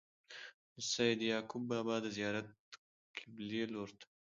[0.73, 2.47] د سيد يعقوب بابا د زيارت
[3.17, 4.05] قبلې لوري ته